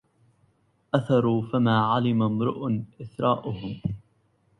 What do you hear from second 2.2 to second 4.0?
امرؤ إثراءهم